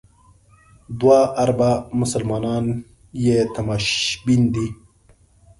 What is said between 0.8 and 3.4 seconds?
دوه اربه مسلمانان یې